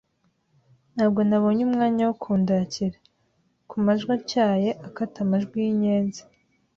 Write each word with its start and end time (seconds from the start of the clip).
Ntabwo 0.93 1.19
nabonye 1.29 1.61
umwanya 1.67 2.01
wo 2.09 2.15
kundakira. 2.21 2.97
Ku 3.69 3.75
majwi 3.85 4.09
atyaye, 4.17 4.69
akata 4.87 5.17
amajwi 5.25 5.55
y'inyenzi,. 5.65 6.21